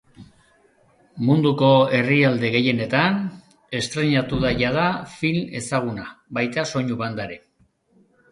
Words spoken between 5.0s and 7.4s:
film ezaguna, baita soinu-banda ere.